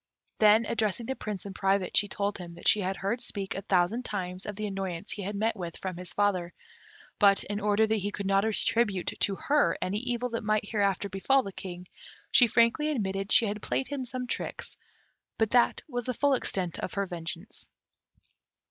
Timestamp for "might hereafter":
10.43-11.07